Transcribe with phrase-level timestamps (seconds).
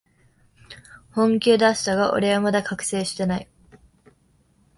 [1.11, 3.47] 本気を出したが、俺はまだ覚醒してない